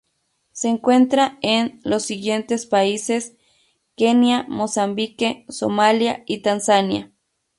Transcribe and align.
Se 0.51 0.67
encuentra 0.67 1.37
en 1.43 1.51
en 1.51 1.79
los 1.83 2.01
siguientes 2.03 2.65
países: 2.65 3.35
Kenia, 3.95 4.47
Mozambique, 4.49 5.45
Somalia 5.47 6.23
y 6.25 6.39
Tanzania. 6.41 7.11